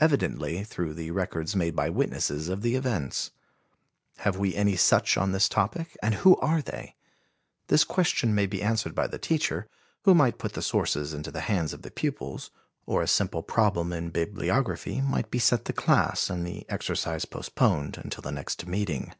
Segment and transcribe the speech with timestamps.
[0.00, 3.30] Evidently through the records made by witnesses of the events.
[4.18, 6.94] Have we any such on this topic and who are they?
[7.68, 9.66] This question may be answered by the teacher,
[10.02, 12.50] who might put the sources into the hands of the pupils,
[12.84, 17.96] or a simple problem in bibliography might be set the class and the exercise postponed
[18.04, 19.14] until the next meeting.